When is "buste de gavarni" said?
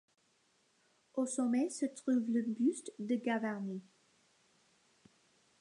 2.41-3.83